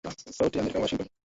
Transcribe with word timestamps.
sauti 0.39 0.57
ya 0.57 0.61
Amerika 0.61 0.79
Washington 0.79 1.11